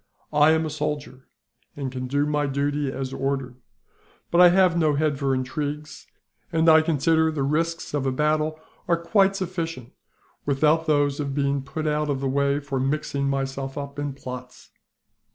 [0.33, 1.27] "I am a soldier,
[1.75, 3.57] and can do my duty as ordered,
[4.31, 6.07] but I have no head for intrigues;
[6.51, 9.91] and I consider the risks of a battle are quite sufficient,
[10.43, 14.71] without those of being put out of the way for mixing myself up in plots.